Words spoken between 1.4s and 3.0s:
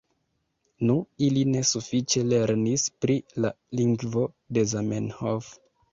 ne sufiĉe lernis